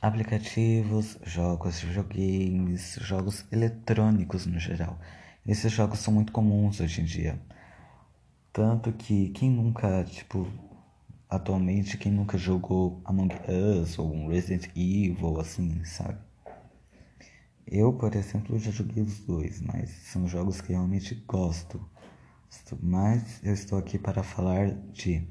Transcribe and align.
aplicativos, 0.00 1.18
jogos 1.24 1.80
videogames, 1.80 2.98
jogos 3.00 3.44
eletrônicos 3.52 4.46
no 4.46 4.58
geral. 4.58 4.98
Esses 5.46 5.70
jogos 5.70 5.98
são 5.98 6.14
muito 6.14 6.32
comuns 6.32 6.80
hoje 6.80 7.02
em 7.02 7.04
dia. 7.04 7.40
Tanto 8.52 8.92
que 8.92 9.28
quem 9.30 9.50
nunca, 9.50 10.02
tipo, 10.04 10.46
atualmente, 11.28 11.98
quem 11.98 12.10
nunca 12.12 12.38
jogou 12.38 13.00
Among 13.04 13.34
Us 13.48 13.98
ou 13.98 14.12
um 14.12 14.28
Resident 14.28 14.68
Evil, 14.74 15.38
assim, 15.38 15.84
sabe? 15.84 16.18
Eu, 17.66 17.92
por 17.92 18.14
exemplo, 18.16 18.58
já 18.58 18.70
joguei 18.70 19.02
os 19.02 19.20
dois, 19.20 19.60
mas 19.60 19.90
são 19.90 20.26
jogos 20.26 20.60
que 20.60 20.72
realmente 20.72 21.14
gosto. 21.26 21.80
Mas 22.82 23.40
eu 23.44 23.52
estou 23.52 23.78
aqui 23.78 23.98
para 23.98 24.22
falar 24.22 24.72
de 24.92 25.28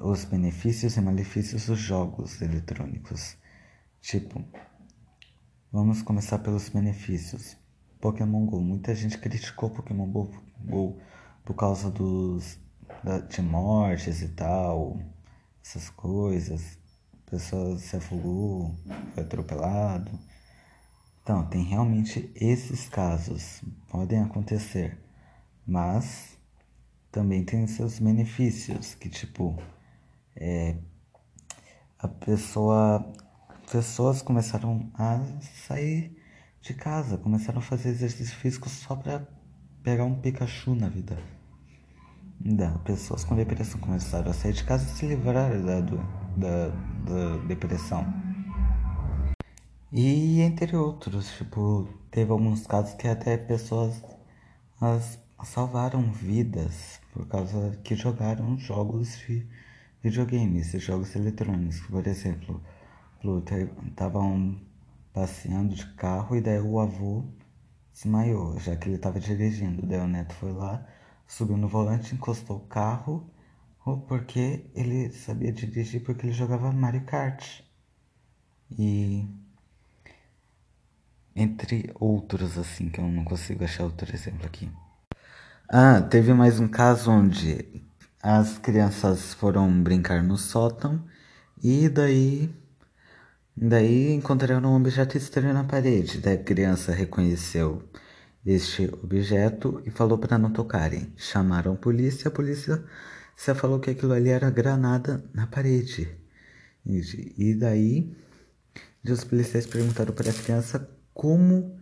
os 0.00 0.24
benefícios 0.24 0.96
e 0.96 1.00
malefícios 1.00 1.66
dos 1.66 1.78
jogos 1.78 2.40
eletrônicos. 2.42 3.36
Tipo, 4.06 4.40
vamos 5.72 6.00
começar 6.00 6.38
pelos 6.38 6.68
benefícios. 6.68 7.56
Pokémon 8.00 8.46
Go. 8.46 8.60
Muita 8.60 8.94
gente 8.94 9.18
criticou 9.18 9.68
Pokémon 9.68 10.08
Go, 10.08 10.30
Go 10.60 10.96
por 11.44 11.54
causa 11.56 11.90
dos 11.90 12.56
de 13.28 13.42
mortes 13.42 14.22
e 14.22 14.28
tal, 14.28 15.00
essas 15.60 15.90
coisas. 15.90 16.78
Pessoas 17.28 17.80
se 17.80 17.96
afogou, 17.96 18.76
foi 19.12 19.24
atropelado. 19.24 20.16
Então, 21.20 21.44
tem 21.48 21.64
realmente 21.64 22.30
esses 22.36 22.88
casos, 22.88 23.60
podem 23.88 24.22
acontecer, 24.22 24.96
mas 25.66 26.38
também 27.10 27.44
tem 27.44 27.66
seus 27.66 27.98
benefícios, 27.98 28.94
que 28.94 29.08
tipo, 29.08 29.60
é, 30.36 30.76
a 31.98 32.06
pessoa, 32.06 33.12
pessoas 33.70 34.22
começaram 34.22 34.90
a 34.94 35.20
sair 35.66 36.16
de 36.60 36.74
casa, 36.74 37.18
começaram 37.18 37.58
a 37.58 37.62
fazer 37.62 37.90
exercício 37.90 38.36
físico 38.36 38.68
só 38.68 38.96
para 38.96 39.26
pegar 39.82 40.04
um 40.04 40.20
Pikachu 40.20 40.74
na 40.74 40.88
vida. 40.88 41.18
Da, 42.38 42.70
pessoas 42.78 43.24
com 43.24 43.34
depressão 43.34 43.80
começaram 43.80 44.30
a 44.30 44.34
sair 44.34 44.52
de 44.52 44.64
casa 44.64 44.84
e 44.84 44.96
se 44.96 45.06
livrar 45.06 45.50
da, 45.62 45.80
da, 45.80 46.68
da 46.68 47.36
depressão. 47.46 48.06
E 49.92 50.40
entre 50.42 50.76
outros, 50.76 51.32
tipo, 51.36 51.88
teve 52.10 52.30
alguns 52.30 52.66
casos 52.66 52.94
que 52.94 53.08
até 53.08 53.36
pessoas 53.36 54.02
as 54.80 55.18
salvaram 55.44 56.12
vidas 56.12 57.00
por 57.12 57.26
causa 57.26 57.78
que 57.82 57.94
jogaram 57.94 58.58
jogos 58.58 59.18
de 59.18 59.46
videogames, 60.02 60.72
jogos 60.72 61.14
eletrônicos. 61.16 61.80
Por 61.80 62.06
exemplo, 62.06 62.62
estavam 63.88 64.60
passeando 65.12 65.74
de 65.74 65.86
carro 65.94 66.36
e 66.36 66.40
daí 66.40 66.60
o 66.60 66.78
avô 66.78 67.24
desmaiou, 67.92 68.58
já 68.58 68.76
que 68.76 68.88
ele 68.88 68.96
estava 68.96 69.18
dirigindo. 69.18 69.86
Daí 69.86 70.00
o 70.00 70.06
neto 70.06 70.34
foi 70.34 70.52
lá, 70.52 70.86
subiu 71.26 71.56
no 71.56 71.68
volante, 71.68 72.14
encostou 72.14 72.58
o 72.58 72.66
carro, 72.66 73.30
porque 74.08 74.66
ele 74.74 75.10
sabia 75.10 75.52
dirigir 75.52 76.02
porque 76.04 76.26
ele 76.26 76.32
jogava 76.32 76.72
Mario 76.72 77.04
Kart. 77.04 77.60
E 78.78 79.26
entre 81.34 81.92
outros, 82.00 82.58
assim, 82.58 82.88
que 82.88 83.00
eu 83.00 83.06
não 83.06 83.24
consigo 83.24 83.62
achar 83.64 83.84
outro 83.84 84.14
exemplo 84.14 84.46
aqui. 84.46 84.70
Ah, 85.68 86.00
teve 86.00 86.32
mais 86.32 86.60
um 86.60 86.68
caso 86.68 87.10
onde 87.10 87.82
as 88.22 88.58
crianças 88.58 89.34
foram 89.34 89.82
brincar 89.82 90.22
no 90.22 90.36
sótão 90.36 91.04
e 91.62 91.88
daí 91.88 92.54
daí 93.56 94.12
encontraram 94.12 94.72
um 94.72 94.76
objeto 94.76 95.16
estranho 95.16 95.54
na 95.54 95.64
parede. 95.64 96.18
Daí 96.18 96.34
a 96.34 96.42
criança 96.42 96.92
reconheceu 96.92 97.82
este 98.44 98.88
objeto 99.02 99.82
e 99.84 99.90
falou 99.90 100.18
para 100.18 100.38
não 100.38 100.52
tocarem. 100.52 101.12
Chamaram 101.16 101.72
a 101.72 101.76
polícia, 101.76 102.28
a 102.28 102.30
polícia 102.30 102.84
falou 103.54 103.80
que 103.80 103.90
aquilo 103.90 104.12
ali 104.12 104.28
era 104.28 104.50
granada 104.50 105.24
na 105.34 105.46
parede. 105.46 106.08
E 106.84 107.54
daí 107.54 108.14
os 109.08 109.24
policiais 109.24 109.66
perguntaram 109.66 110.12
para 110.12 110.30
a 110.30 110.34
criança 110.34 110.88
como 111.14 111.78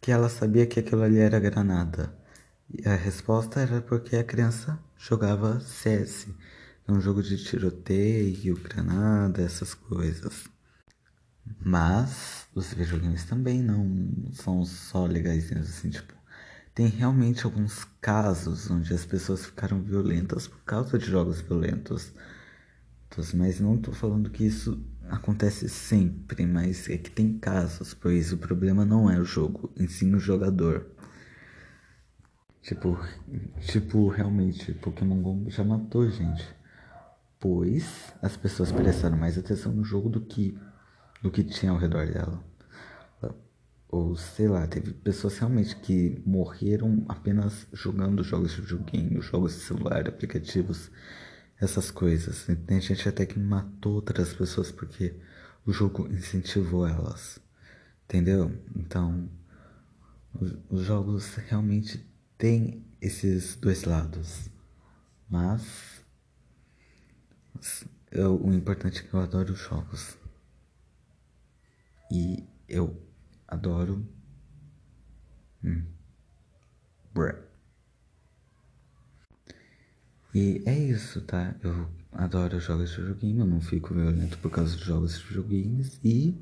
que 0.00 0.10
ela 0.12 0.28
sabia 0.28 0.66
que 0.66 0.80
aquilo 0.80 1.02
ali 1.02 1.18
era 1.18 1.40
granada? 1.40 2.14
E 2.72 2.88
a 2.88 2.94
resposta 2.94 3.60
era 3.60 3.80
porque 3.80 4.16
a 4.16 4.24
criança 4.24 4.78
jogava 4.96 5.60
CS, 5.60 6.28
um 6.88 7.00
jogo 7.00 7.22
de 7.22 7.36
tiroteio, 7.42 8.56
granada, 8.56 9.42
essas 9.42 9.74
coisas. 9.74 10.44
Mas 11.64 12.48
os 12.54 12.72
videogames 12.72 13.24
também 13.24 13.62
não 13.62 14.32
são 14.32 14.64
só 14.64 15.06
legais 15.06 15.52
assim, 15.52 15.90
tipo, 15.90 16.14
tem 16.74 16.86
realmente 16.86 17.44
alguns 17.44 17.84
casos 18.00 18.70
onde 18.70 18.94
as 18.94 19.04
pessoas 19.04 19.44
ficaram 19.44 19.82
violentas 19.82 20.48
por 20.48 20.60
causa 20.64 20.98
de 20.98 21.04
jogos 21.04 21.40
violentos. 21.40 22.12
Mas 23.34 23.60
não 23.60 23.74
estou 23.74 23.92
falando 23.92 24.30
que 24.30 24.44
isso 24.44 24.82
acontece 25.10 25.68
sempre, 25.68 26.46
mas 26.46 26.88
é 26.88 26.96
que 26.96 27.10
tem 27.10 27.38
casos, 27.38 27.92
pois 27.92 28.32
o 28.32 28.38
problema 28.38 28.86
não 28.86 29.10
é 29.10 29.20
o 29.20 29.24
jogo, 29.24 29.70
ensina 29.78 30.16
o 30.16 30.20
jogador. 30.20 30.86
Tipo, 32.62 32.98
tipo, 33.60 34.08
realmente, 34.08 34.72
Pokémon 34.72 35.20
GO 35.20 35.50
já 35.50 35.62
matou 35.62 36.08
gente. 36.08 36.42
Pois 37.38 38.14
as 38.22 38.36
pessoas 38.36 38.72
prestaram 38.72 39.18
mais 39.18 39.36
atenção 39.36 39.72
no 39.72 39.84
jogo 39.84 40.08
do 40.08 40.20
que 40.20 40.56
do 41.22 41.30
que 41.30 41.44
tinha 41.44 41.72
ao 41.72 41.78
redor 41.78 42.06
dela. 42.06 42.44
Ou 43.88 44.16
sei 44.16 44.48
lá, 44.48 44.66
teve 44.66 44.92
pessoas 44.94 45.38
realmente 45.38 45.76
que 45.76 46.22
morreram 46.24 47.04
apenas 47.08 47.66
jogando 47.72 48.24
jogos 48.24 48.52
de 48.52 48.62
videogame, 48.62 49.20
jogos 49.20 49.52
de 49.52 49.60
celular, 49.60 50.08
aplicativos 50.08 50.90
essas 51.60 51.90
coisas. 51.90 52.46
Tem 52.66 52.80
gente 52.80 53.06
até 53.06 53.26
que 53.26 53.38
matou 53.38 53.96
outras 53.96 54.32
pessoas 54.32 54.72
porque 54.72 55.14
o 55.66 55.72
jogo 55.72 56.08
incentivou 56.08 56.86
elas. 56.88 57.38
Entendeu? 58.04 58.50
Então, 58.74 59.28
os 60.70 60.82
jogos 60.82 61.34
realmente 61.34 62.04
têm 62.38 62.84
esses 63.00 63.56
dois 63.56 63.84
lados. 63.84 64.48
Mas 65.28 66.02
o 68.14 68.52
importante 68.52 69.00
é 69.00 69.02
que 69.02 69.12
eu 69.12 69.20
adoro 69.20 69.54
jogos. 69.54 70.16
E 72.12 72.46
eu 72.68 73.02
adoro. 73.48 74.06
Hum. 75.64 75.82
E 80.34 80.62
é 80.64 80.78
isso, 80.78 81.20
tá? 81.22 81.54
Eu 81.62 81.88
adoro 82.10 82.58
jogos 82.58 82.90
de 82.90 82.96
videogame, 82.96 83.40
eu 83.40 83.46
não 83.46 83.60
fico 83.60 83.92
violento 83.92 84.38
por 84.38 84.50
causa 84.50 84.76
de 84.76 84.82
jogos 84.82 85.18
de 85.18 85.26
videogames 85.26 86.00
e 86.02 86.34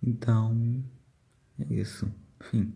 então 0.00 0.84
é 1.58 1.74
isso. 1.74 2.08
Fim. 2.40 2.72